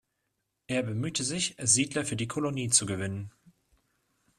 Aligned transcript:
Er 0.65 0.81
bemühte 0.81 1.23
sich, 1.23 1.55
Siedler 1.59 2.03
für 2.05 2.15
die 2.15 2.27
Kolonie 2.27 2.69
zu 2.69 2.87
gewinnen. 2.87 3.31